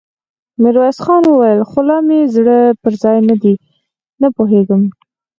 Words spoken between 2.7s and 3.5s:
پر ځای نه